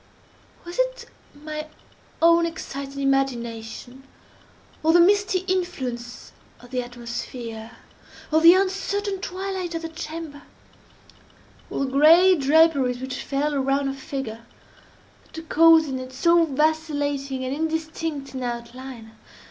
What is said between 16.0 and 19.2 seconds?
so vacillating and indistinct an outline?